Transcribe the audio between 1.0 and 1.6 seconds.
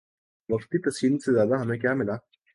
سے زیادہ